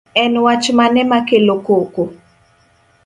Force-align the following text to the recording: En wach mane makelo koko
En 0.23 0.33
wach 0.43 0.65
mane 0.77 1.01
makelo 1.11 1.55
koko 1.65 2.03